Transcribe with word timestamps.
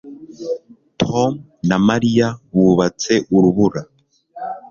Tom 1.01 1.31
na 1.67 1.77
Mariya 1.87 2.27
bubatse 2.55 3.13
urubura 3.35 3.81